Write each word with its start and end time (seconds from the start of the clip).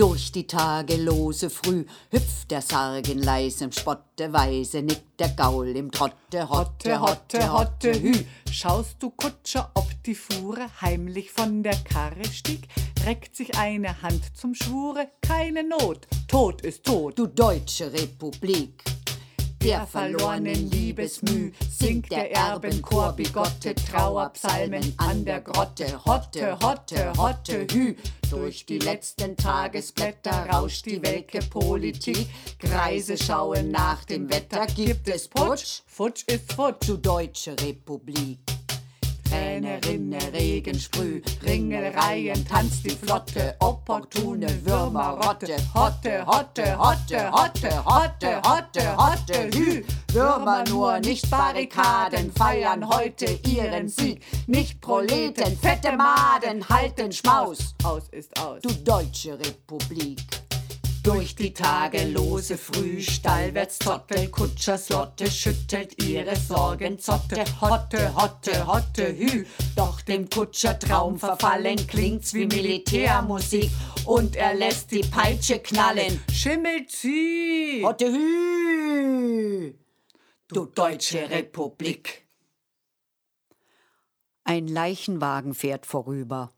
Durch 0.00 0.32
die 0.32 0.46
tagellose 0.46 1.50
Früh 1.50 1.84
hüpft 2.10 2.50
der 2.50 2.62
Sarg 2.62 3.06
in 3.10 3.18
leisem 3.22 3.70
Spotte, 3.70 4.32
weise 4.32 4.80
nickt 4.80 5.20
der 5.20 5.28
Gaul 5.28 5.76
im 5.76 5.90
Trotte, 5.90 6.48
Hotte, 6.48 6.98
Hotte, 6.98 7.52
Hotte, 7.52 7.92
Hü. 8.00 8.14
Schaust 8.50 8.96
du 9.00 9.10
Kutscher, 9.10 9.70
ob 9.74 9.90
die 10.04 10.14
Fuhre 10.14 10.68
heimlich 10.80 11.30
von 11.30 11.62
der 11.62 11.76
Karre 11.76 12.24
stieg? 12.24 12.66
Reckt 13.04 13.36
sich 13.36 13.58
eine 13.58 14.00
Hand 14.00 14.22
zum 14.34 14.54
Schwure, 14.54 15.06
keine 15.20 15.64
Not, 15.64 16.08
Tod 16.26 16.62
ist 16.62 16.84
tot. 16.84 17.18
Du 17.18 17.26
deutsche 17.26 17.92
Republik 17.92 18.82
der 19.62 19.86
verlorenen 19.86 20.70
Liebesmüh 20.70 21.52
singt 21.70 22.10
der 22.10 22.32
Erbenchor 22.34 23.12
bigotte 23.12 23.74
Trauerpsalmen 23.74 24.94
an 24.96 25.24
der 25.24 25.40
Grotte. 25.40 26.04
Hotte, 26.04 26.58
Hotte, 26.60 27.12
Hotte, 27.16 27.66
Hü. 27.72 27.94
Durch 28.30 28.64
die 28.64 28.78
letzten 28.78 29.36
Tagesblätter 29.36 30.48
rauscht 30.50 30.86
die 30.86 31.02
welke 31.02 31.40
Politik. 31.40 32.28
Kreise 32.58 33.18
schauen 33.18 33.70
nach 33.70 34.04
dem 34.04 34.30
Wetter. 34.30 34.66
Gibt 34.66 35.08
es 35.08 35.28
Putsch? 35.28 35.82
Futsch 35.86 36.24
ist 36.28 36.52
Futsch. 36.52 36.88
Du 36.88 36.96
deutsche 36.96 37.52
Republik. 37.60 38.59
Träne, 39.30 39.78
Rinne, 39.86 40.18
Regensprüh, 40.32 41.22
Ringelreihen, 41.46 42.44
tanzt 42.48 42.84
die 42.84 42.90
Flotte, 42.90 43.54
opportune 43.60 44.48
Würmerrotte, 44.64 45.56
Hotte, 45.72 46.26
Hotte, 46.26 46.76
Hotte, 46.76 47.30
Hotte, 47.30 47.84
Hotte, 47.84 48.42
Hotte, 48.42 48.96
Hotte, 48.96 49.50
Hü. 49.56 49.84
Würmer 50.12 50.64
nur, 50.68 50.98
nicht 50.98 51.30
Barrikaden, 51.30 52.32
feiern 52.32 52.88
heute 52.88 53.38
ihren 53.48 53.88
Sieg. 53.88 54.20
Nicht 54.48 54.80
Proleten, 54.80 55.56
fette 55.56 55.92
Maden, 55.92 56.68
halten 56.68 57.12
Schmaus. 57.12 57.76
Aus 57.84 58.08
ist 58.10 58.36
aus. 58.40 58.60
Du 58.62 58.72
deutsche 58.82 59.38
Republik. 59.38 60.18
Durch 61.02 61.34
die 61.34 61.54
tagellose 61.54 62.58
Früh, 62.58 63.00
stallwärts 63.00 63.78
Zottel, 63.78 64.28
Kutscherslotte 64.28 65.30
schüttelt 65.30 66.02
ihre 66.02 66.36
Sorgenzotte. 66.36 67.42
Hotte, 67.58 68.14
Hotte, 68.14 68.66
Hotte, 68.66 69.16
Hü. 69.16 69.46
Doch 69.76 70.02
dem 70.02 70.28
Kutscher 70.28 70.78
Traum 70.78 71.18
verfallen 71.18 71.86
klingt's 71.86 72.34
wie 72.34 72.44
Militärmusik 72.44 73.70
und 74.04 74.36
er 74.36 74.54
lässt 74.54 74.90
die 74.90 75.00
Peitsche 75.00 75.60
knallen. 75.60 76.20
Schimmelt 76.30 76.90
sie! 76.90 77.80
Hotte, 77.82 78.12
Hü. 78.12 79.74
Du 80.48 80.66
deutsche 80.66 81.30
Republik. 81.30 82.26
Ein 84.44 84.68
Leichenwagen 84.68 85.54
fährt 85.54 85.86
vorüber. 85.86 86.52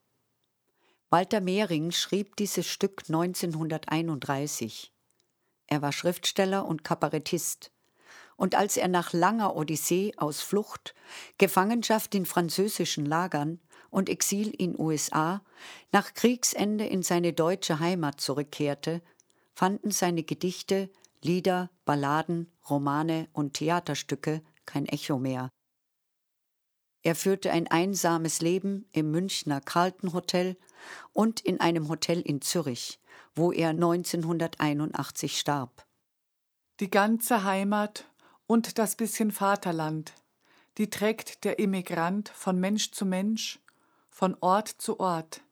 Walter 1.13 1.43
Mehring 1.43 1.91
schrieb 1.91 2.37
dieses 2.37 2.67
Stück 2.67 3.03
1931. 3.07 4.95
Er 5.67 5.83
war 5.83 5.93
Schriftsteller 5.93 6.65
und 6.65 6.85
Kabarettist. 6.85 7.71
Und 8.37 8.55
als 8.55 8.79
er 8.79 8.89
nach 8.89 9.13
langer 9.13 9.55
Odyssee 9.55 10.15
aus 10.17 10.41
Flucht, 10.41 10.95
Gefangenschaft 11.37 12.15
in 12.15 12.25
französischen 12.25 13.05
Lagern 13.05 13.61
und 13.91 14.09
Exil 14.09 14.55
in 14.57 14.75
USA 14.81 15.43
nach 15.93 16.15
Kriegsende 16.15 16.87
in 16.87 17.03
seine 17.03 17.35
deutsche 17.35 17.79
Heimat 17.79 18.19
zurückkehrte, 18.19 19.03
fanden 19.55 19.91
seine 19.91 20.23
Gedichte, 20.23 20.89
Lieder, 21.21 21.69
Balladen, 21.85 22.51
Romane 22.71 23.29
und 23.35 23.53
Theaterstücke 23.53 24.41
kein 24.65 24.87
Echo 24.87 25.19
mehr. 25.19 25.51
Er 27.03 27.15
führte 27.15 27.51
ein 27.51 27.67
einsames 27.69 28.41
Leben 28.41 28.87
im 28.93 29.11
Münchner 29.11 29.61
Carlton 29.61 30.13
Hotel 30.13 30.57
und 31.13 31.41
in 31.41 31.61
einem 31.61 31.89
Hotel 31.89 32.21
in 32.21 32.41
Zürich, 32.41 33.01
wo 33.35 33.51
er 33.53 33.71
1981 33.71 35.39
starb. 35.39 35.85
Die 36.81 36.91
ganze 36.91 37.45
Heimat 37.45 38.07
und 38.47 38.79
das 38.79 38.97
bisschen 38.97 39.31
Vaterland, 39.33 40.13
die 40.79 40.91
trägt 40.91 41.45
der 41.45 41.59
Immigrant 41.59 42.29
von 42.29 42.59
Mensch 42.59 42.93
zu 42.93 43.05
Mensch, 43.05 43.59
von 44.09 44.37
Ort 44.41 44.69
zu 44.69 45.01
Ort, 45.01 45.43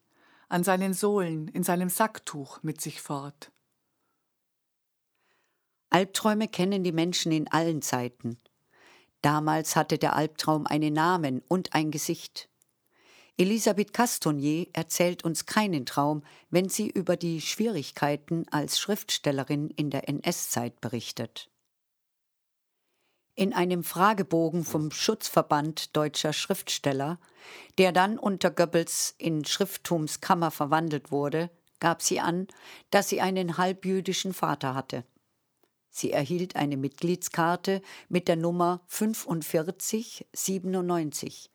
an 0.49 0.65
seinen 0.65 0.95
Sohlen, 0.95 1.49
in 1.49 1.63
seinem 1.63 1.89
Sacktuch 1.89 2.63
mit 2.63 2.81
sich 2.81 3.01
fort. 3.01 3.53
Albträume 5.91 6.47
kennen 6.47 6.85
die 6.85 6.93
Menschen 6.93 7.33
in 7.33 7.49
allen 7.49 7.83
Zeiten. 7.83 8.39
Damals 9.23 9.77
hatte 9.77 9.99
der 9.99 10.17
Albtraum 10.17 10.67
einen 10.67 10.95
Namen 10.95 11.43
und 11.49 11.75
ein 11.75 11.91
Gesicht. 11.91 12.49
Elisabeth 13.37 13.93
Castonier 13.93 14.67
erzählt 14.73 15.25
uns 15.25 15.47
keinen 15.47 15.87
Traum, 15.87 16.23
wenn 16.51 16.69
sie 16.69 16.89
über 16.89 17.17
die 17.17 17.41
Schwierigkeiten 17.41 18.47
als 18.51 18.79
Schriftstellerin 18.79 19.71
in 19.71 19.91
der 19.91 20.09
NS-Zeit 20.09 20.81
berichtet. 20.81 21.49
In 23.35 23.55
einem 23.55 23.85
Fragebogen 23.85 24.65
vom 24.65 24.91
Schutzverband 24.91 25.97
deutscher 25.97 26.35
Schriftsteller, 26.35 27.19
der 27.79 27.93
dann 27.93 28.19
unter 28.19 28.51
Goebbels 28.51 29.15
in 29.17 29.47
Schrifttumskammer 29.47 30.51
verwandelt 30.51 31.11
wurde, 31.11 31.49
gab 31.79 32.03
sie 32.03 32.21
an, 32.21 32.47
dass 32.91 33.09
sie 33.09 33.23
einen 33.23 33.57
halbjüdischen 33.57 34.35
Vater 34.35 34.75
hatte. 34.75 35.05
Sie 35.91 36.13
erhielt 36.13 36.57
eine 36.57 36.77
Mitgliedskarte 36.77 37.83
mit 38.09 38.29
der 38.29 38.37
Nummer 38.37 38.83
4597 38.87 41.51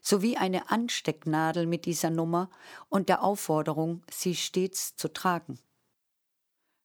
sowie 0.00 0.36
eine 0.36 0.70
Anstecknadel 0.70 1.66
mit 1.66 1.84
dieser 1.84 2.10
Nummer 2.10 2.50
und 2.88 3.08
der 3.08 3.22
Aufforderung, 3.22 4.02
sie 4.10 4.34
stets 4.34 4.96
zu 4.96 5.12
tragen. 5.12 5.58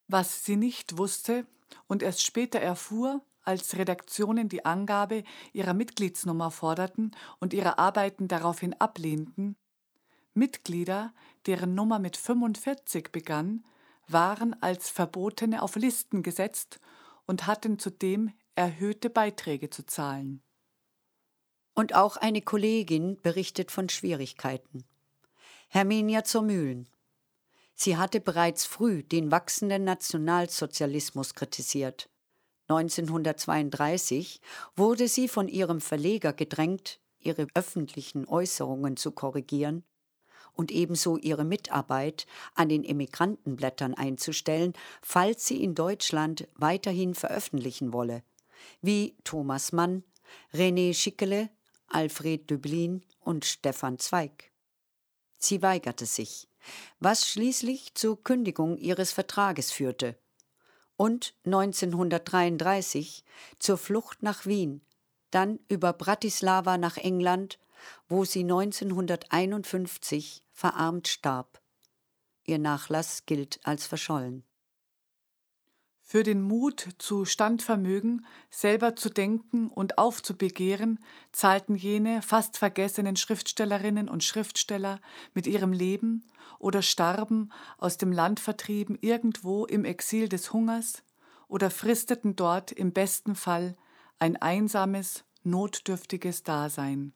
Was 0.07 0.44
sie 0.44 0.56
nicht 0.56 0.97
wusste 0.97 1.46
und 1.88 2.03
erst 2.03 2.24
später 2.24 2.59
erfuhr, 2.59 3.22
als 3.44 3.78
Redaktionen 3.78 4.50
die 4.50 4.66
Angabe 4.66 5.24
ihrer 5.53 5.74
Mitgliedsnummer 5.74 6.51
forderten 6.51 7.12
und 7.40 7.53
ihre 7.53 7.80
Arbeiten 7.80 8.28
daraufhin 8.28 8.80
ablehnten, 8.80 9.56
Mitglieder, 10.34 11.13
deren 11.46 11.75
Nummer 11.75 12.00
mit 12.00 12.18
45 12.18 13.12
begann, 13.12 13.66
waren 14.13 14.59
als 14.61 14.89
Verbotene 14.89 15.61
auf 15.61 15.75
Listen 15.75 16.23
gesetzt 16.23 16.79
und 17.25 17.47
hatten 17.47 17.79
zudem 17.79 18.31
erhöhte 18.55 19.09
Beiträge 19.09 19.69
zu 19.69 19.85
zahlen. 19.85 20.41
Und 21.73 21.95
auch 21.95 22.17
eine 22.17 22.41
Kollegin 22.41 23.17
berichtet 23.21 23.71
von 23.71 23.89
Schwierigkeiten. 23.89 24.83
Herminia 25.69 26.23
zur 26.23 26.41
Mühlen. 26.41 26.89
Sie 27.75 27.97
hatte 27.97 28.19
bereits 28.19 28.66
früh 28.66 29.03
den 29.03 29.31
wachsenden 29.31 29.85
Nationalsozialismus 29.85 31.33
kritisiert. 31.33 32.09
1932 32.67 34.41
wurde 34.75 35.07
sie 35.07 35.27
von 35.27 35.47
ihrem 35.47 35.81
Verleger 35.81 36.33
gedrängt, 36.33 37.00
ihre 37.19 37.47
öffentlichen 37.53 38.27
Äußerungen 38.27 38.97
zu 38.97 39.11
korrigieren 39.11 39.83
und 40.61 40.72
ebenso 40.72 41.17
ihre 41.17 41.44
Mitarbeit 41.44 42.27
an 42.53 42.69
den 42.69 42.83
Emigrantenblättern 42.83 43.95
einzustellen, 43.95 44.73
falls 45.01 45.47
sie 45.47 45.63
in 45.63 45.73
Deutschland 45.73 46.47
weiterhin 46.53 47.16
veröffentlichen 47.16 47.94
wolle, 47.94 48.22
wie 48.79 49.16
Thomas 49.23 49.71
Mann, 49.71 50.03
René 50.53 50.94
Schickele, 50.94 51.50
Alfred 51.88 52.47
Döblin 52.47 53.03
und 53.21 53.44
Stefan 53.44 53.97
Zweig. 53.97 54.51
Sie 55.39 55.63
weigerte 55.63 56.05
sich, 56.05 56.47
was 57.00 57.27
schließlich 57.27 57.95
zur 57.95 58.23
Kündigung 58.23 58.77
ihres 58.77 59.11
Vertrages 59.11 59.71
führte 59.71 60.16
und 60.95 61.33
1933 61.45 63.25
zur 63.57 63.79
Flucht 63.79 64.21
nach 64.21 64.45
Wien, 64.45 64.85
dann 65.31 65.57
über 65.69 65.91
Bratislava 65.91 66.77
nach 66.77 66.97
England 66.97 67.57
wo 68.07 68.25
sie 68.25 68.42
1951 68.42 70.44
verarmt 70.51 71.07
starb. 71.07 71.62
Ihr 72.45 72.60
Nachlass 72.60 73.25
gilt 73.25 73.60
als 73.63 73.86
verschollen. 73.86 74.44
Für 76.12 76.24
den 76.24 76.42
Mut 76.42 76.89
zu 76.98 77.24
Standvermögen, 77.24 78.25
selber 78.50 78.98
zu 78.98 79.10
denken 79.10 79.69
und 79.69 79.98
aufzubegehren, 79.98 81.00
zahlten 81.31 81.75
jene 81.75 82.22
fast 82.22 82.57
vergessenen 82.57 83.16
Schriftstellerinnen 83.16 84.10
und 84.10 84.22
Schriftsteller 84.22 85.00
mit 85.34 85.48
ihrem 85.48 85.72
Leben 85.72 86.25
oder 86.60 86.81
starben 86.81 87.50
aus 87.77 87.95
dem 87.95 88.12
Land 88.12 88.42
vertrieben 88.42 88.98
irgendwo 89.00 89.66
im 89.66 89.86
Exil 89.86 90.27
des 90.27 90.51
Hungers 90.51 91.01
oder 91.48 91.72
fristeten 91.72 92.36
dort 92.36 92.74
im 92.74 92.92
besten 92.92 93.36
Fall 93.36 93.77
ein 94.19 94.36
einsames, 94.36 95.24
notdürftiges 95.44 96.44
Dasein. 96.44 97.13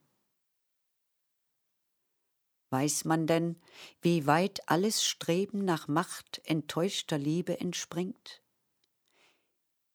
Weiß 2.76 3.06
man 3.06 3.26
denn, 3.26 3.56
wie 4.02 4.26
weit 4.26 4.68
alles 4.68 5.02
Streben 5.02 5.64
nach 5.64 5.88
Macht 5.88 6.42
enttäuschter 6.44 7.16
Liebe 7.16 7.58
entspringt? 7.58 8.42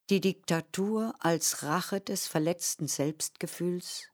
Die 0.09 0.19
Diktatur 0.19 1.13
als 1.19 1.61
Rache 1.61 2.01
des 2.01 2.25
verletzten 2.25 2.87
Selbstgefühls? 2.87 4.09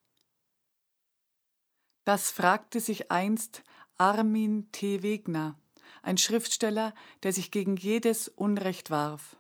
Das 2.04 2.30
fragte 2.30 2.82
sich 2.82 3.10
einst 3.10 3.64
Armin 3.98 4.70
T. 4.74 5.02
Wegner, 5.02 5.58
ein 6.02 6.18
Schriftsteller, 6.18 6.94
der 7.24 7.32
sich 7.32 7.52
gegen 7.52 7.78
jedes 7.78 8.28
Unrecht 8.28 8.90
warf. 8.90 9.38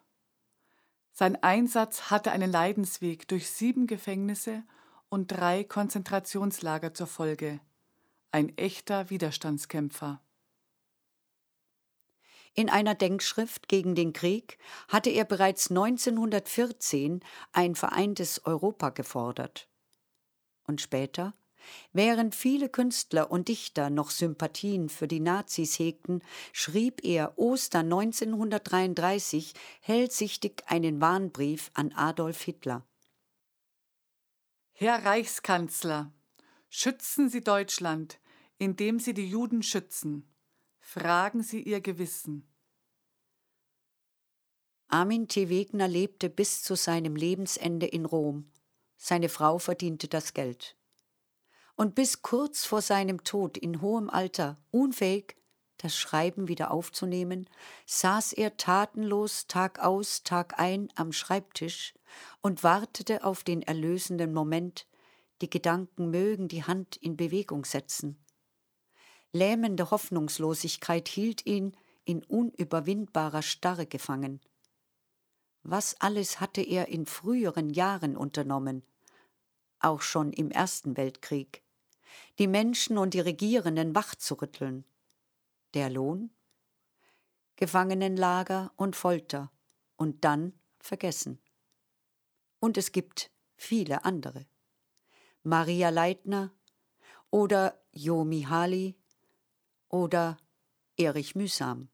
Sein 1.11 1.35
Einsatz 1.43 2.03
hatte 2.11 2.31
einen 2.31 2.49
Leidensweg 2.49 3.27
durch 3.27 3.49
sieben 3.49 3.87
Gefängnisse 3.87 4.63
und 5.09 5.27
drei 5.27 5.65
Konzentrationslager 5.65 6.93
zur 6.93 7.07
Folge. 7.07 7.59
Ein 8.31 8.57
echter 8.57 9.09
Widerstandskämpfer. 9.09 10.21
In 12.53 12.69
einer 12.69 12.95
Denkschrift 12.95 13.67
gegen 13.67 13.93
den 13.93 14.13
Krieg 14.13 14.57
hatte 14.87 15.11
er 15.11 15.25
bereits 15.25 15.69
1914 15.69 17.21
ein 17.51 17.75
vereintes 17.75 18.45
Europa 18.45 18.89
gefordert. 18.89 19.69
Und 20.65 20.81
später, 20.81 21.35
während 21.93 22.33
viele 22.33 22.67
Künstler 22.67 23.31
und 23.31 23.47
Dichter 23.47 23.89
noch 23.89 24.09
Sympathien 24.09 24.89
für 24.89 25.07
die 25.07 25.19
Nazis 25.19 25.77
hegten, 25.77 26.23
schrieb 26.51 27.05
er 27.05 27.37
Ostern 27.37 27.85
1933 27.85 29.53
hellsichtig 29.81 30.63
einen 30.65 30.99
Warnbrief 30.99 31.69
an 31.75 31.93
Adolf 31.93 32.41
Hitler. 32.41 32.85
Herr 34.73 35.05
Reichskanzler, 35.05 36.11
schützen 36.69 37.29
Sie 37.29 37.41
Deutschland, 37.41 38.19
indem 38.57 38.99
Sie 38.99 39.13
die 39.13 39.27
Juden 39.27 39.63
schützen. 39.63 40.33
Fragen 40.79 41.43
Sie 41.43 41.61
Ihr 41.61 41.81
Gewissen. 41.81 42.47
Armin 44.89 45.27
T. 45.27 45.49
Wegner 45.49 45.87
lebte 45.87 46.29
bis 46.29 46.63
zu 46.63 46.75
seinem 46.75 47.15
Lebensende 47.15 47.87
in 47.87 48.05
Rom. 48.05 48.51
Seine 48.95 49.27
Frau 49.27 49.59
verdiente 49.59 50.07
das 50.07 50.33
Geld. 50.33 50.77
Und 51.75 51.93
bis 51.93 52.21
kurz 52.21 52.65
vor 52.65 52.81
seinem 52.81 53.23
Tod 53.23 53.57
in 53.57 53.81
hohem 53.81 54.09
Alter, 54.09 54.57
unfähig, 54.71 55.35
das 55.77 55.95
Schreiben 55.95 56.47
wieder 56.47 56.71
aufzunehmen, 56.71 57.49
saß 57.85 58.33
er 58.33 58.57
tatenlos 58.57 59.47
Tag 59.47 59.79
aus, 59.79 60.23
Tag 60.23 60.57
ein 60.57 60.89
am 60.95 61.11
Schreibtisch 61.11 61.93
und 62.41 62.63
wartete 62.63 63.23
auf 63.23 63.43
den 63.43 63.61
erlösenden 63.61 64.33
Moment, 64.33 64.86
die 65.41 65.49
Gedanken 65.49 66.09
mögen 66.09 66.47
die 66.47 66.63
Hand 66.63 66.95
in 66.97 67.17
Bewegung 67.17 67.65
setzen 67.65 68.17
lähmende 69.37 69.91
Hoffnungslosigkeit 69.91 71.07
hielt 71.07 71.45
ihn 71.45 71.75
in 72.05 72.23
unüberwindbarer 72.23 73.41
Starre 73.41 73.85
gefangen. 73.85 74.41
Was 75.63 75.99
alles 75.99 76.39
hatte 76.39 76.61
er 76.61 76.87
in 76.87 77.05
früheren 77.05 77.69
Jahren 77.69 78.15
unternommen, 78.15 78.83
auch 79.79 80.01
schon 80.01 80.31
im 80.31 80.49
Ersten 80.49 80.97
Weltkrieg, 80.97 81.63
die 82.39 82.47
Menschen 82.47 82.97
und 82.97 83.13
die 83.13 83.19
Regierenden 83.19 83.93
wachzurütteln. 83.93 84.85
Der 85.73 85.89
Lohn? 85.89 86.31
Gefangenenlager 87.57 88.71
und 88.75 88.95
Folter 88.95 89.51
und 89.97 90.23
dann 90.23 90.53
vergessen. 90.79 91.39
Und 92.59 92.77
es 92.77 92.91
gibt 92.91 93.29
viele 93.55 94.05
andere. 94.05 94.45
Maria 95.47 95.91
Leitner 95.91 96.51
oder 97.29 97.81
Jo 97.93 98.25
Mihaly 98.25 98.95
oder 99.87 100.35
Erich 100.97 101.35
Mühsam. 101.35 101.87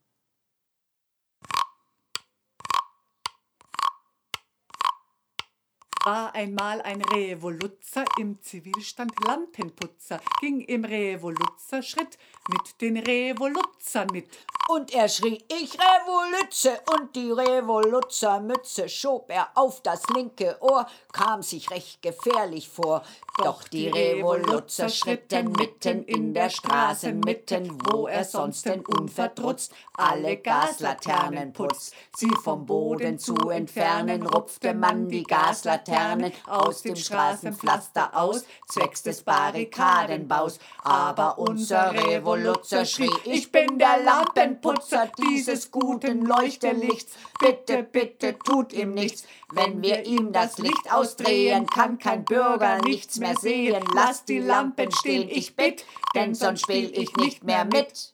War 6.04 6.34
einmal 6.34 6.82
ein 6.82 7.04
Revoluzzer 7.04 8.06
im 8.18 8.42
Zivilstand 8.42 9.14
Lampenputzer, 9.24 10.20
ging 10.42 10.62
im 10.62 10.84
Revoluzzer-Schritt 10.84 12.18
mit 12.50 12.82
den 12.82 12.98
Revoluzer 12.98 14.08
mit. 14.12 14.30
Und 14.70 14.94
er 14.94 15.10
schrie, 15.10 15.44
ich 15.50 15.78
Revolütze, 15.78 16.80
und 16.94 17.14
die 17.16 17.32
Revoluzzermütze 17.32 18.88
schob 18.88 19.30
er 19.30 19.50
auf 19.56 19.82
das 19.82 20.04
linke 20.16 20.58
Ohr, 20.62 20.88
kam 21.12 21.42
sich 21.42 21.70
recht 21.70 22.02
gefährlich 22.02 22.70
vor. 22.70 23.04
Doch 23.44 23.64
die 23.64 23.90
Revoluzzer 23.90 24.90
schritten 24.90 25.52
mitten 25.52 26.04
in 26.06 26.34
der 26.34 26.50
Straße 26.50 27.14
mitten, 27.14 27.78
wo 27.86 28.08
er 28.08 28.24
sonst 28.24 28.66
denn 28.66 28.86
unverdrutzt 28.86 29.74
alle 29.98 30.38
Gaslaternen 30.38 31.52
putzt. 31.52 31.94
Sie 32.16 32.32
vom 32.44 32.66
Boden 32.66 33.20
zu 33.20 33.36
entfernen, 33.50 34.26
rupfte 34.26 34.74
man 34.74 35.10
die 35.10 35.24
Gaslaternen 35.24 36.32
aus 36.48 36.84
dem 36.84 36.96
Straßenpflaster 36.96 38.16
aus, 38.16 38.46
zwecks 38.68 39.04
des 39.04 39.24
Barrikadenbaus. 39.24 40.60
Aber 40.84 41.38
unser 41.38 41.92
Revoluzzer 41.92 42.86
schrie, 42.86 43.12
ich 43.26 43.52
bin 43.52 43.78
der 43.78 44.04
Lampen 44.04 44.53
Putzer 44.62 45.12
dieses 45.18 45.72
guten 45.72 46.26
Leuchterlichts. 46.26 47.14
Bitte, 47.40 47.84
bitte, 47.84 48.38
tut 48.40 48.74
ihm 48.74 48.94
nichts. 48.94 49.26
Wenn 49.52 49.82
wir 49.82 50.06
ihm 50.06 50.32
das 50.32 50.58
Licht 50.58 50.92
ausdrehen, 50.92 51.66
kann 51.68 52.00
kein 52.00 52.26
Bürger 52.26 52.80
nichts 52.80 53.20
mehr 53.20 53.36
sehen. 53.36 53.84
Lass 53.94 54.26
die 54.26 54.40
Lampen 54.40 54.92
stehen, 54.92 55.30
ich 55.30 55.56
bitt, 55.56 55.86
denn 56.16 56.36
sonst 56.36 56.62
spiel 56.62 56.92
ich 56.98 57.16
nicht 57.16 57.44
mehr 57.44 57.66
mit. 57.66 58.14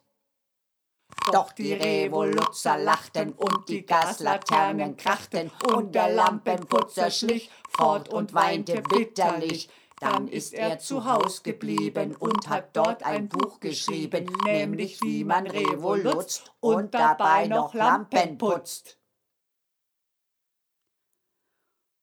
Doch 1.32 1.52
die 1.52 1.74
Revoluzzer 1.74 2.78
lachten 2.78 3.34
und 3.34 3.70
die 3.70 3.86
Gaslaternen 3.86 4.98
krachten 4.98 5.52
und 5.74 5.94
der 5.94 6.10
Lampenputzer 6.10 7.12
schlich 7.12 7.50
fort 7.70 8.10
und 8.10 8.34
weinte 8.34 8.82
bitterlich. 8.82 9.70
Dann 10.00 10.28
ist 10.28 10.54
er 10.54 10.80
zu 10.80 11.04
Haus 11.04 11.44
geblieben 11.44 12.16
und 12.16 12.48
hat 12.48 12.75
dort 12.75 13.04
ein 13.04 13.28
Buch 13.28 13.60
geschrieben, 13.60 14.31
nämlich 14.46 15.01
wie 15.01 15.25
man 15.25 15.46
revolutzt 15.46 16.54
und 16.62 16.94
dabei 16.94 17.48
noch 17.48 17.74
Lampen 17.74 18.38
putzt. 18.38 18.98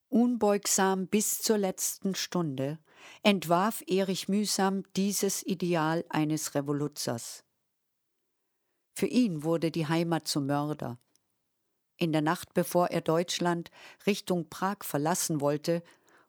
Unbeugsam 0.08 1.08
bis 1.08 1.42
zur 1.42 1.58
letzten 1.58 2.14
Stunde 2.14 2.78
entwarf 3.22 3.82
Erich 3.86 4.28
mühsam 4.28 4.84
dieses 4.94 5.44
Ideal 5.44 6.04
eines 6.08 6.54
Revoluzers. 6.54 7.44
Für 8.94 9.06
ihn 9.06 9.42
wurde 9.42 9.70
die 9.70 9.88
Heimat 9.88 10.26
zum 10.26 10.46
Mörder. 10.46 10.98
In 11.98 12.12
der 12.12 12.22
Nacht, 12.22 12.54
bevor 12.54 12.88
er 12.88 13.00
Deutschland 13.00 13.70
Richtung 14.06 14.48
Prag 14.48 14.84
verlassen 14.84 15.40
wollte, 15.40 15.82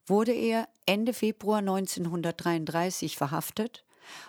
wurde 0.08 0.32
er 0.32 0.70
Ende 0.86 1.14
Februar 1.14 1.60
1933 1.60 3.18
verhaftet 3.18 3.86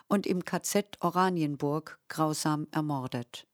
und 0.08 0.26
im 0.26 0.44
KZ 0.44 0.98
Oranienburg 1.00 2.00
grausam 2.08 2.66
ermordet. 2.72 3.46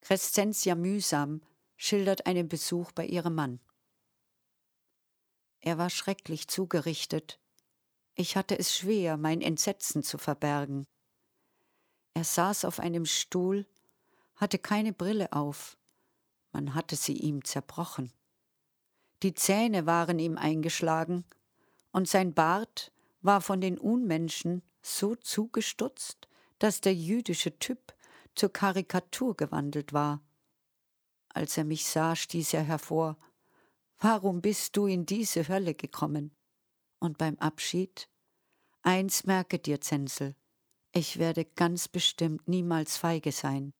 Crescentia 0.00 0.74
mühsam 0.74 1.42
schildert 1.76 2.26
einen 2.26 2.48
Besuch 2.48 2.90
bei 2.92 3.06
ihrem 3.06 3.36
Mann. 3.36 3.60
Er 5.60 5.78
war 5.78 5.90
schrecklich 5.90 6.48
zugerichtet. 6.48 7.40
Ich 8.14 8.36
hatte 8.36 8.58
es 8.58 8.76
schwer, 8.76 9.16
mein 9.16 9.40
Entsetzen 9.40 10.02
zu 10.02 10.18
verbergen. 10.18 10.86
Er 12.14 12.24
saß 12.24 12.64
auf 12.64 12.80
einem 12.80 13.04
Stuhl, 13.04 13.66
hatte 14.36 14.58
keine 14.58 14.92
Brille 14.92 15.32
auf. 15.32 15.76
Man 16.52 16.74
hatte 16.74 16.96
sie 16.96 17.16
ihm 17.16 17.44
zerbrochen 17.44 18.12
die 19.22 19.34
Zähne 19.34 19.86
waren 19.86 20.18
ihm 20.18 20.36
eingeschlagen, 20.38 21.24
und 21.92 22.08
sein 22.08 22.34
Bart 22.34 22.92
war 23.22 23.40
von 23.40 23.60
den 23.60 23.78
Unmenschen 23.78 24.62
so 24.82 25.14
zugestutzt, 25.14 26.28
dass 26.58 26.80
der 26.80 26.94
jüdische 26.94 27.58
Typ 27.58 27.94
zur 28.34 28.52
Karikatur 28.52 29.36
gewandelt 29.36 29.92
war. 29.92 30.22
Als 31.28 31.56
er 31.56 31.64
mich 31.64 31.86
sah, 31.86 32.14
stieß 32.14 32.54
er 32.54 32.62
hervor 32.62 33.16
Warum 33.98 34.42
bist 34.42 34.76
du 34.76 34.86
in 34.86 35.06
diese 35.06 35.48
Hölle 35.48 35.74
gekommen? 35.74 36.36
Und 36.98 37.18
beim 37.18 37.36
Abschied 37.38 38.08
Eins 38.82 39.24
merke 39.24 39.58
dir, 39.58 39.80
Zenzel, 39.80 40.36
ich 40.92 41.18
werde 41.18 41.44
ganz 41.44 41.88
bestimmt 41.88 42.46
niemals 42.46 42.96
feige 42.96 43.32
sein. 43.32 43.72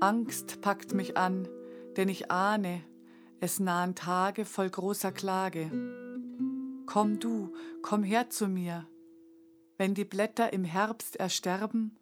Angst 0.00 0.60
packt 0.60 0.94
mich 0.94 1.16
an, 1.16 1.48
denn 1.96 2.08
ich 2.08 2.30
ahne, 2.30 2.82
es 3.40 3.60
nahen 3.60 3.94
Tage 3.94 4.44
voll 4.44 4.68
großer 4.68 5.12
Klage. 5.12 5.70
Komm 6.86 7.20
du, 7.20 7.52
komm 7.82 8.02
her 8.02 8.30
zu 8.30 8.48
mir, 8.48 8.86
wenn 9.76 9.94
die 9.94 10.04
Blätter 10.04 10.52
im 10.52 10.64
Herbst 10.64 11.16
ersterben 11.16 11.96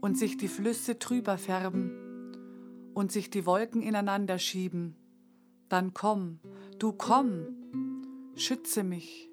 und 0.00 0.16
sich 0.16 0.36
die 0.36 0.48
Flüsse 0.48 0.98
trüber 0.98 1.38
färben 1.38 2.92
und 2.94 3.12
sich 3.12 3.30
die 3.30 3.46
Wolken 3.46 3.82
ineinander 3.82 4.38
schieben, 4.38 4.96
dann 5.68 5.92
komm, 5.92 6.40
du 6.78 6.92
komm, 6.92 7.46
schütze 8.34 8.82
mich, 8.82 9.28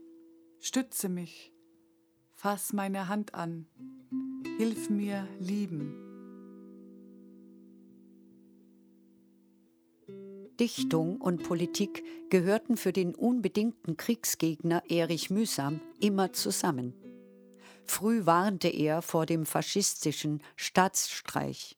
stütze 0.60 1.08
mich, 1.10 1.54
fass 2.34 2.74
meine 2.74 3.08
Hand 3.08 3.34
an, 3.34 3.68
hilf 4.58 4.90
mir 4.90 5.28
lieben. 5.40 6.05
Dichtung 10.60 11.20
und 11.20 11.44
Politik 11.44 12.04
gehörten 12.30 12.78
für 12.78 12.94
den 12.94 13.14
unbedingten 13.16 13.98
Kriegsgegner 13.98 14.84
Erich 14.90 15.30
Mühsam 15.30 15.82
immer 16.00 16.34
zusammen. 16.34 16.94
Früh 17.86 18.26
warnte 18.26 18.70
er 18.70 19.02
vor 19.02 19.26
dem 19.26 19.46
faschistischen 19.46 20.42
Staatsstreich. 20.56 21.78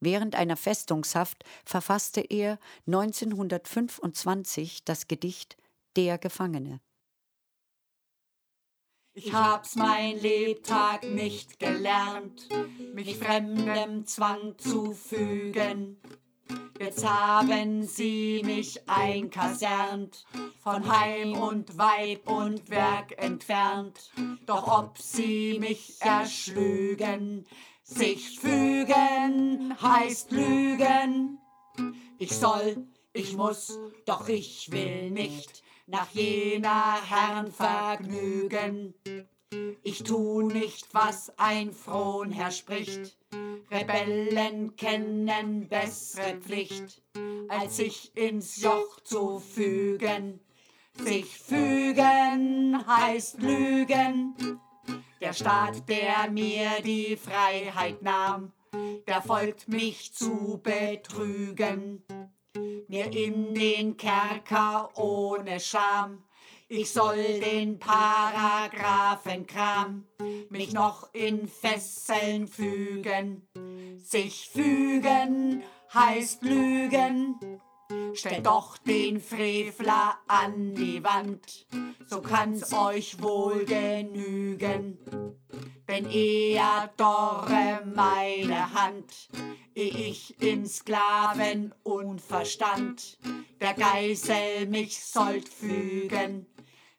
Während 0.00 0.34
einer 0.34 0.56
Festungshaft 0.56 1.44
verfasste 1.64 2.20
er 2.22 2.58
1925 2.86 4.84
das 4.84 5.08
Gedicht 5.08 5.56
Der 5.96 6.16
Gefangene. 6.16 6.80
Ich 9.12 9.32
hab's 9.32 9.74
mein 9.74 10.18
Lebtag 10.20 11.02
nicht 11.02 11.58
gelernt, 11.58 12.48
mich 12.94 13.18
fremdem 13.18 14.06
Zwang 14.06 14.56
zu 14.56 14.92
fügen. 14.92 16.00
Jetzt 16.82 17.06
haben 17.06 17.82
sie 17.82 18.40
mich 18.42 18.88
einkasernt, 18.88 20.24
von 20.62 20.90
Heim 20.90 21.34
und 21.34 21.76
Weib 21.76 22.26
und 22.26 22.70
Werk 22.70 23.22
entfernt. 23.22 24.10
Doch 24.46 24.66
ob 24.66 24.96
sie 24.96 25.58
mich 25.60 25.96
erschlügen, 26.00 27.44
sich 27.82 28.40
fügen 28.40 29.76
heißt 29.78 30.30
lügen. 30.30 31.38
Ich 32.16 32.34
soll, 32.34 32.86
ich 33.12 33.36
muss, 33.36 33.78
doch 34.06 34.26
ich 34.30 34.72
will 34.72 35.10
nicht 35.10 35.62
nach 35.86 36.10
jener 36.12 36.96
Herrn 37.06 37.52
vergnügen. 37.52 38.94
Ich 39.82 40.02
tu 40.02 40.40
nicht, 40.40 40.94
was 40.94 41.30
ein 41.36 41.74
Fronherr 41.74 42.50
spricht. 42.50 43.18
Rebellen 43.70 44.74
kennen 44.74 45.68
bessere 45.68 46.40
Pflicht, 46.40 47.02
als 47.48 47.76
sich 47.76 48.16
ins 48.16 48.60
Joch 48.60 48.98
zu 49.04 49.38
fügen. 49.38 50.40
Sich 50.94 51.38
fügen 51.38 52.84
heißt 52.84 53.40
lügen. 53.40 54.34
Der 55.20 55.32
Staat, 55.32 55.88
der 55.88 56.30
mir 56.32 56.80
die 56.84 57.16
Freiheit 57.16 58.02
nahm, 58.02 58.52
der 59.06 59.22
folgt 59.22 59.68
mich 59.68 60.12
zu 60.14 60.60
betrügen. 60.62 62.02
Mir 62.88 63.12
in 63.12 63.54
den 63.54 63.96
Kerker 63.96 64.90
ohne 64.98 65.60
Scham, 65.60 66.24
ich 66.70 66.90
soll 66.92 67.40
den 67.40 67.78
Paragraphenkram 67.80 70.06
mich 70.50 70.72
noch 70.72 71.12
in 71.12 71.48
Fesseln 71.48 72.46
fügen. 72.46 73.42
Sich 73.98 74.50
fügen 74.50 75.64
heißt 75.92 76.44
lügen. 76.44 77.40
Stellt 78.14 78.46
doch 78.46 78.78
den 78.78 79.20
Frevler 79.20 80.16
an 80.28 80.76
die 80.76 81.02
Wand, 81.02 81.66
so 82.06 82.20
kann's 82.20 82.72
euch 82.72 83.20
wohl 83.20 83.64
genügen. 83.64 84.96
Denn 85.88 86.08
eher 86.08 86.88
dorre 86.96 87.82
meine 87.96 88.72
Hand, 88.72 89.28
eh 89.74 89.88
ich 89.88 90.40
in 90.40 90.66
Sklaven 90.66 91.74
Unverstand 91.82 93.18
der 93.60 93.74
Geisel 93.74 94.68
mich 94.68 95.04
sollt 95.04 95.48
fügen. 95.48 96.46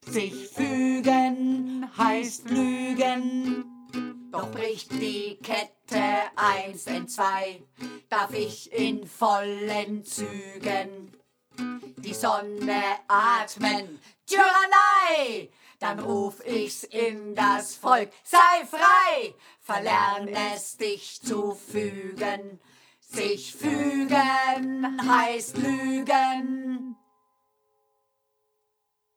Sich 0.05 0.49
fügen 0.49 1.89
heißt 1.97 2.49
lügen, 2.49 3.65
doch 4.31 4.49
bricht 4.51 4.91
die 4.93 5.37
Kette 5.41 6.03
eins 6.35 6.87
in 6.87 7.07
zwei, 7.07 7.61
darf 8.09 8.33
ich 8.33 8.71
in 8.71 9.05
vollen 9.05 10.03
Zügen 10.03 11.11
die 12.03 12.13
Sonne 12.13 12.81
atmen. 13.07 13.99
Tyrannei! 14.25 15.49
Dann 15.79 15.99
ruf 15.99 16.45
ich's 16.45 16.83
in 16.83 17.35
das 17.35 17.75
Volk, 17.75 18.11
sei 18.23 18.65
frei! 18.65 19.33
Verlern 19.59 20.27
es 20.27 20.77
dich 20.77 21.21
zu 21.21 21.55
fügen. 21.55 22.59
Sich 22.99 23.53
fügen 23.55 24.97
heißt 25.09 25.57
lügen. 25.57 26.95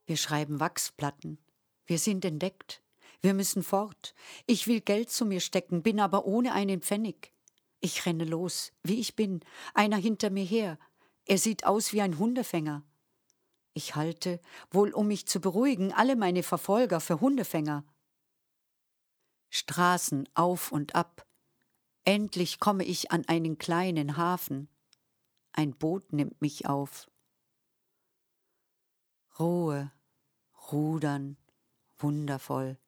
Wir 0.07 0.17
schreiben 0.17 0.61
Wachsplatten. 0.61 1.39
Wir 1.87 1.99
sind 1.99 2.25
entdeckt. 2.25 2.83
Wir 3.21 3.35
müssen 3.35 3.63
fort. 3.63 4.15
Ich 4.47 4.67
will 4.67 4.81
Geld 4.81 5.11
zu 5.11 5.25
mir 5.25 5.41
stecken, 5.41 5.83
bin 5.83 5.99
aber 6.01 6.27
ohne 6.27 6.53
einen 6.53 6.83
Pfennig. 6.83 7.33
Ich 7.81 8.05
renne 8.07 8.25
los, 8.25 8.73
wie 8.83 9.01
ich 9.01 9.17
bin, 9.17 9.41
einer 9.73 9.97
hinter 9.97 10.31
mir 10.31 10.45
her. 10.45 10.79
Er 11.27 11.39
sieht 11.39 11.65
aus 11.65 11.93
wie 11.93 12.03
ein 12.03 12.19
Hundefänger. 12.19 12.85
Ich 13.73 13.97
halte, 13.97 14.41
wohl 14.71 14.93
um 14.93 15.09
mich 15.09 15.27
zu 15.27 15.41
beruhigen, 15.41 15.93
alle 15.93 16.17
meine 16.17 16.43
Verfolger 16.43 17.01
für 17.01 17.21
Hundefänger. 17.21 17.85
Straßen 19.51 20.29
auf 20.35 20.71
und 20.71 20.95
ab. 20.95 21.27
Endlich 22.05 22.61
komme 22.61 22.85
ich 22.85 23.11
an 23.11 23.25
einen 23.27 23.57
kleinen 23.57 24.17
Hafen. 24.17 24.69
Ein 25.53 25.75
Boot 25.75 26.13
nimmt 26.13 26.41
mich 26.41 26.67
auf. 26.67 27.09
Ruhe, 29.39 29.91
Rudern, 30.71 31.37
wundervoll. 31.99 32.79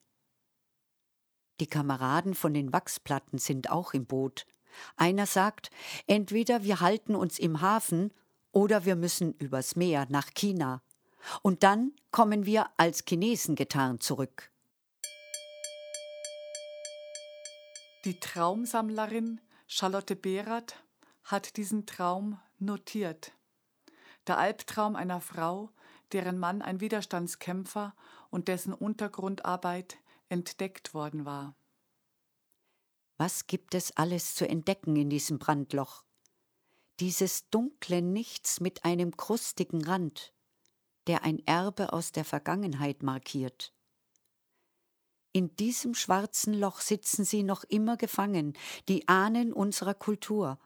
Die 1.58 1.66
Kameraden 1.66 2.34
von 2.34 2.54
den 2.54 2.72
Wachsplatten 2.72 3.38
sind 3.38 3.70
auch 3.70 3.94
im 3.94 4.06
Boot. 4.06 4.46
Einer 4.96 5.26
sagt, 5.26 5.70
entweder 6.06 6.62
wir 6.62 6.80
halten 6.80 7.14
uns 7.14 7.38
im 7.38 7.60
Hafen 7.60 8.12
oder 8.52 8.84
wir 8.84 8.94
müssen 8.94 9.32
übers 9.34 9.74
Meer 9.74 10.06
nach 10.08 10.32
China. 10.34 10.82
Und 11.42 11.62
dann 11.62 11.92
kommen 12.10 12.46
wir 12.46 12.70
als 12.76 13.04
Chinesen 13.08 13.56
getarnt 13.56 14.02
zurück. 14.02 14.52
Die 18.04 18.20
Traumsammlerin 18.20 19.40
Charlotte 19.66 20.14
Behrath 20.14 20.76
hat 21.24 21.56
diesen 21.56 21.86
Traum 21.86 22.38
notiert. 22.60 23.32
Der 24.26 24.38
Albtraum 24.38 24.96
einer 24.96 25.20
Frau, 25.20 25.70
deren 26.12 26.38
Mann 26.38 26.62
ein 26.62 26.80
Widerstandskämpfer 26.80 27.94
und 28.30 28.48
dessen 28.48 28.72
Untergrundarbeit 28.72 29.98
entdeckt 30.28 30.94
worden 30.94 31.24
war. 31.24 31.54
Was 33.18 33.46
gibt 33.46 33.74
es 33.74 33.96
alles 33.96 34.34
zu 34.34 34.48
entdecken 34.48 34.96
in 34.96 35.08
diesem 35.08 35.38
Brandloch? 35.38 36.04
Dieses 37.00 37.48
dunkle 37.50 38.02
Nichts 38.02 38.60
mit 38.60 38.84
einem 38.84 39.16
krustigen 39.16 39.84
Rand, 39.84 40.32
der 41.06 41.22
ein 41.22 41.38
Erbe 41.46 41.92
aus 41.92 42.12
der 42.12 42.24
Vergangenheit 42.24 43.02
markiert. 43.02 43.72
In 45.32 45.54
diesem 45.56 45.94
schwarzen 45.94 46.54
Loch 46.54 46.80
sitzen 46.80 47.24
sie 47.24 47.42
noch 47.42 47.62
immer 47.64 47.96
gefangen, 47.96 48.54
die 48.88 49.06
Ahnen 49.06 49.52
unserer 49.52 49.94
Kultur, 49.94 50.58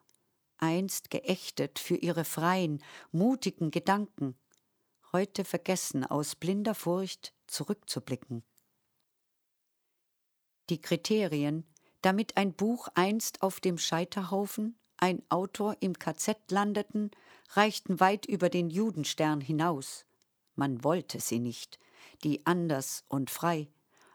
einst 0.61 1.11
geächtet 1.11 1.79
für 1.79 1.97
ihre 1.97 2.25
freien, 2.25 2.83
mutigen 3.13 3.71
Gedanken, 3.71 4.37
heute 5.13 5.45
vergessen 5.45 6.05
aus 6.05 6.37
blinder 6.37 6.75
Furcht 6.75 7.35
zurückzublicken 7.47 8.45
die 10.71 10.81
Kriterien, 10.81 11.65
damit 12.01 12.37
ein 12.37 12.55
Buch 12.55 12.89
einst 12.95 13.43
auf 13.43 13.61
dem 13.61 13.77
Scheiterhaufen, 13.77 14.79
ein 14.97 15.23
Autor 15.29 15.77
im 15.81 15.99
KZ 15.99 16.51
landeten, 16.51 17.11
reichten 17.51 18.01
weit 18.01 18.27
über 18.27 18.49
den 18.49 18.71
Judenstern 18.71 19.41
hinaus. 19.41 20.07
Man 20.55 20.83
wollte 20.85 21.21
sie 21.21 21.41
nicht, 21.41 21.79
die 22.23 22.47
anders 22.47 23.05
und 23.09 23.31
frei, 23.31 23.69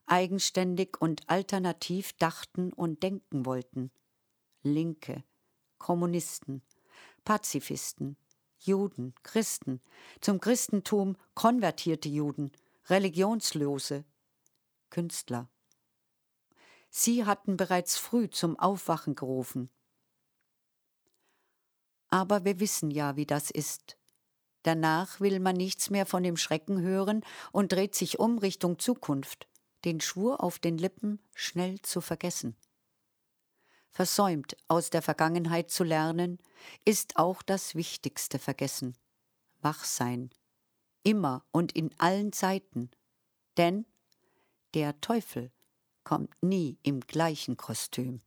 eigenständig 0.06 1.00
und 1.00 1.30
alternativ 1.30 2.14
dachten 2.14 2.72
und 2.72 3.04
denken 3.04 3.46
wollten. 3.46 3.92
Linke, 4.64 5.24
Kommunisten, 5.86 6.64
Pazifisten, 7.26 8.18
Juden, 8.58 9.14
Christen, 9.22 9.82
zum 10.20 10.40
Christentum 10.40 11.16
konvertierte 11.36 12.10
Juden, 12.10 12.52
Religionslose, 12.88 14.04
Künstler. 14.90 15.48
Sie 16.90 17.24
hatten 17.24 17.56
bereits 17.56 18.00
früh 18.00 18.32
zum 18.32 18.58
Aufwachen 18.58 19.14
gerufen. 19.14 19.70
Aber 22.08 22.46
wir 22.46 22.60
wissen 22.60 22.90
ja, 22.90 23.16
wie 23.16 23.28
das 23.28 23.52
ist. 23.52 23.96
Danach 24.64 25.20
will 25.20 25.40
man 25.40 25.56
nichts 25.56 25.92
mehr 25.92 26.08
von 26.08 26.24
dem 26.24 26.36
Schrecken 26.36 26.82
hören 26.82 27.24
und 27.52 27.72
dreht 27.72 27.94
sich 27.94 28.18
um 28.18 28.40
Richtung 28.40 28.80
Zukunft, 28.80 29.48
den 29.84 30.02
Schwur 30.02 30.44
auf 30.44 30.58
den 30.58 30.80
Lippen 30.80 31.20
schnell 31.36 31.80
zu 31.84 32.02
vergessen. 32.02 32.56
Versäumt 33.96 34.58
aus 34.68 34.90
der 34.90 35.02
Vergangenheit 35.02 35.72
zu 35.72 35.86
lernen, 35.86 36.38
ist 36.84 37.16
auch 37.16 37.42
das 37.42 37.76
wichtigste 37.76 38.40
Vergessen. 38.40 38.98
Wachsein. 39.62 40.32
Immer 41.04 41.46
und 41.54 41.72
in 41.72 41.98
allen 41.98 42.34
Zeiten. 42.34 42.92
Denn 43.56 43.86
der 44.74 45.00
Teufel 45.00 45.50
kommt 46.04 46.30
nie 46.42 46.78
im 46.84 47.00
gleichen 47.00 47.56
Kostüm. 47.56 48.20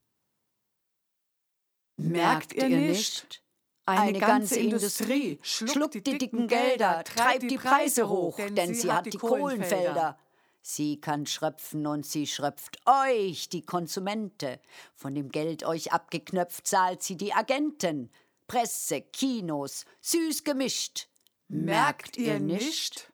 Merkt 1.98 2.54
ihr 2.54 2.70
nicht? 2.70 3.44
Eine 3.84 4.20
ganze 4.20 4.58
Industrie 4.58 5.38
schluckt 5.42 6.06
die 6.06 6.18
dicken 6.18 6.48
Gelder, 6.48 7.04
treibt 7.04 7.42
die 7.42 7.58
Preise 7.58 8.08
hoch, 8.08 8.38
denn 8.38 8.74
sie 8.74 8.90
hat 8.90 9.04
die 9.04 9.18
Kohlenfelder. 9.18 10.18
Sie 10.60 11.00
kann 11.00 11.26
schröpfen 11.26 11.86
und 11.86 12.04
sie 12.04 12.26
schröpft 12.26 12.80
euch, 12.86 13.48
die 13.48 13.62
Konsumente. 13.62 14.60
Von 14.94 15.14
dem 15.14 15.30
Geld 15.30 15.64
euch 15.64 15.92
abgeknöpft 15.92 16.66
zahlt 16.66 17.02
sie 17.02 17.16
die 17.16 17.32
Agenten. 17.32 18.10
Presse, 18.46 19.02
Kinos, 19.02 19.84
süß 20.00 20.44
gemischt. 20.44 21.08
Merkt 21.48 22.16
ihr 22.16 22.40
nicht? 22.40 23.12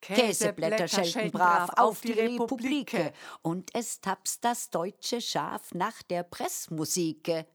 Käseblätter 0.00 0.86
schelten 0.86 1.30
brav 1.30 1.70
auf 1.76 2.02
die 2.02 2.12
Republike 2.12 3.12
und 3.42 3.70
es 3.74 4.00
tapst 4.00 4.44
das 4.44 4.70
deutsche 4.70 5.20
Schaf 5.20 5.72
nach 5.72 6.02
der 6.02 6.24
Pressmusike. 6.24 7.46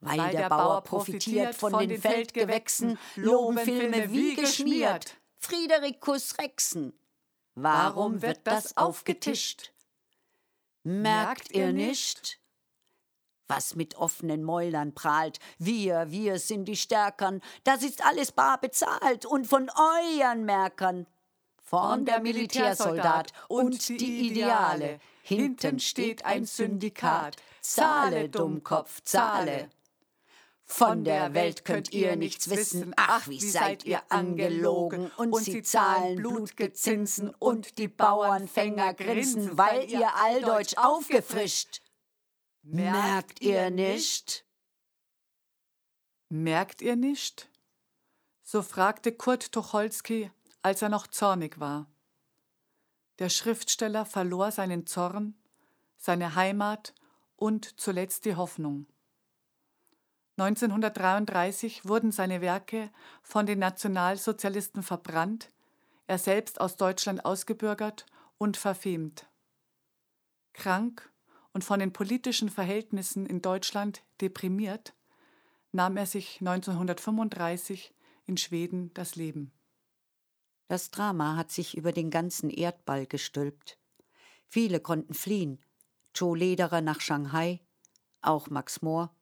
Weil, 0.00 0.18
Weil 0.18 0.32
der 0.32 0.48
Bauer 0.48 0.82
profitiert 0.82 1.54
von 1.54 1.76
den 1.78 2.00
Feldgewächsen, 2.00 2.98
loben 3.16 3.58
Filme 3.58 4.10
wie 4.12 4.34
geschmiert. 4.34 5.16
Friederikus 5.38 6.38
Rexen. 6.38 6.92
Warum 7.54 8.22
wird 8.22 8.40
das 8.44 8.76
aufgetischt? 8.76 9.72
Merkt 10.84 11.52
ihr 11.52 11.72
nicht? 11.72 12.40
Was 13.48 13.74
mit 13.74 13.96
offenen 13.96 14.42
Mäulern 14.42 14.94
prahlt, 14.94 15.38
wir, 15.58 16.10
wir 16.10 16.38
sind 16.38 16.64
die 16.64 16.76
Stärkern, 16.76 17.42
das 17.64 17.82
ist 17.82 18.04
alles 18.04 18.32
bar 18.32 18.58
bezahlt 18.58 19.26
und 19.26 19.46
von 19.46 19.70
euren 19.70 20.44
Merkern. 20.44 21.06
Vorn 21.62 22.04
der 22.04 22.20
Militärsoldat 22.20 23.32
und 23.48 23.88
die 23.88 24.28
Ideale, 24.28 25.00
hinten 25.22 25.78
steht 25.80 26.24
ein 26.24 26.46
Syndikat, 26.46 27.36
zahle, 27.60 28.28
Dummkopf, 28.28 29.02
zahle. 29.04 29.70
Von 30.64 31.04
der 31.04 31.34
Welt 31.34 31.64
könnt 31.64 31.92
ihr 31.92 32.16
nichts 32.16 32.48
wissen, 32.48 32.94
ach, 32.96 33.28
wie 33.28 33.40
seid 33.40 33.84
ihr 33.84 34.02
angelogen, 34.10 35.10
und 35.16 35.36
sie 35.36 35.62
zahlen 35.62 36.16
blutge 36.16 36.72
Zinsen, 36.72 37.34
und 37.34 37.78
die 37.78 37.88
Bauernfänger 37.88 38.94
grinsen, 38.94 39.58
weil 39.58 39.90
ihr 39.90 40.14
alldeutsch 40.16 40.76
aufgefrischt. 40.76 41.82
Merkt 42.62 43.42
ihr 43.42 43.70
nicht? 43.70 44.46
Merkt 46.28 46.80
ihr 46.80 46.96
nicht? 46.96 47.50
So 48.42 48.62
fragte 48.62 49.12
Kurt 49.12 49.52
Tucholsky, 49.52 50.30
als 50.62 50.80
er 50.80 50.88
noch 50.88 51.06
zornig 51.06 51.60
war. 51.60 51.90
Der 53.18 53.28
Schriftsteller 53.28 54.06
verlor 54.06 54.50
seinen 54.52 54.86
Zorn, 54.86 55.34
seine 55.98 56.34
Heimat 56.34 56.94
und 57.36 57.78
zuletzt 57.80 58.24
die 58.24 58.36
Hoffnung. 58.36 58.86
1933 60.38 61.86
wurden 61.86 62.10
seine 62.10 62.40
Werke 62.40 62.90
von 63.22 63.44
den 63.46 63.58
Nationalsozialisten 63.58 64.82
verbrannt, 64.82 65.50
er 66.06 66.18
selbst 66.18 66.60
aus 66.60 66.76
Deutschland 66.76 67.24
ausgebürgert 67.24 68.06
und 68.38 68.56
verfemt. 68.56 69.26
Krank 70.52 71.12
und 71.52 71.64
von 71.64 71.80
den 71.80 71.92
politischen 71.92 72.48
Verhältnissen 72.48 73.26
in 73.26 73.42
Deutschland 73.42 74.02
deprimiert, 74.20 74.94
nahm 75.70 75.96
er 75.96 76.06
sich 76.06 76.40
1935 76.40 77.94
in 78.26 78.36
Schweden 78.36 78.92
das 78.94 79.16
Leben. 79.16 79.52
Das 80.68 80.90
Drama 80.90 81.36
hat 81.36 81.50
sich 81.50 81.76
über 81.76 81.92
den 81.92 82.10
ganzen 82.10 82.48
Erdball 82.48 83.06
gestülpt. 83.06 83.78
Viele 84.48 84.80
konnten 84.80 85.14
fliehen. 85.14 85.62
Joe 86.14 86.36
Lederer 86.36 86.80
nach 86.80 87.00
Shanghai, 87.00 87.60
auch 88.20 88.48
Max 88.48 88.82
Mohr, 88.82 89.14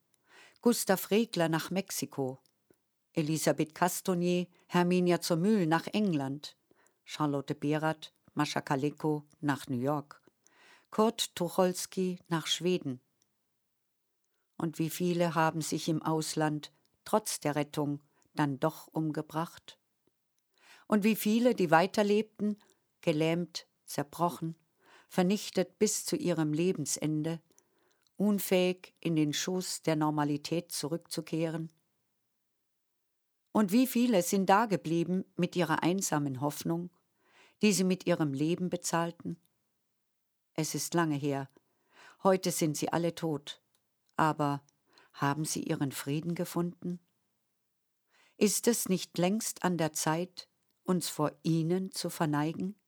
Gustav 0.62 1.10
Regler 1.10 1.48
nach 1.48 1.70
Mexiko, 1.70 2.38
Elisabeth 3.14 3.74
Castonier, 3.74 4.46
Herminia 4.66 5.22
zur 5.22 5.38
Mühl 5.38 5.66
nach 5.66 5.86
England, 5.86 6.54
Charlotte 7.02 7.54
Berath, 7.54 8.12
Mascha 8.34 8.60
Kaleko 8.60 9.24
nach 9.40 9.68
New 9.68 9.80
York, 9.80 10.20
Kurt 10.90 11.34
Tucholsky 11.34 12.18
nach 12.28 12.46
Schweden. 12.46 13.00
Und 14.58 14.78
wie 14.78 14.90
viele 14.90 15.34
haben 15.34 15.62
sich 15.62 15.88
im 15.88 16.02
Ausland, 16.02 16.74
trotz 17.06 17.40
der 17.40 17.56
Rettung, 17.56 18.02
dann 18.34 18.60
doch 18.60 18.86
umgebracht? 18.88 19.78
Und 20.86 21.04
wie 21.04 21.16
viele, 21.16 21.54
die 21.54 21.70
weiterlebten, 21.70 22.62
gelähmt, 23.00 23.66
zerbrochen, 23.86 24.56
vernichtet 25.08 25.78
bis 25.78 26.04
zu 26.04 26.16
ihrem 26.16 26.52
Lebensende, 26.52 27.40
unfähig 28.20 28.94
in 29.00 29.16
den 29.16 29.32
Schoß 29.32 29.82
der 29.82 29.96
Normalität 29.96 30.70
zurückzukehren? 30.72 31.70
Und 33.52 33.72
wie 33.72 33.86
viele 33.86 34.22
sind 34.22 34.46
dageblieben 34.50 35.24
mit 35.36 35.56
ihrer 35.56 35.82
einsamen 35.82 36.42
Hoffnung, 36.42 36.90
die 37.62 37.72
sie 37.72 37.84
mit 37.84 38.06
ihrem 38.06 38.34
Leben 38.34 38.68
bezahlten? 38.68 39.40
Es 40.52 40.74
ist 40.74 40.92
lange 40.92 41.16
her, 41.16 41.48
heute 42.22 42.52
sind 42.52 42.76
sie 42.76 42.92
alle 42.92 43.14
tot, 43.14 43.62
aber 44.16 44.62
haben 45.14 45.46
sie 45.46 45.62
ihren 45.62 45.90
Frieden 45.90 46.34
gefunden? 46.34 47.00
Ist 48.36 48.68
es 48.68 48.88
nicht 48.88 49.16
längst 49.16 49.64
an 49.64 49.78
der 49.78 49.92
Zeit, 49.94 50.48
uns 50.84 51.08
vor 51.08 51.32
ihnen 51.42 51.90
zu 51.90 52.10
verneigen? 52.10 52.79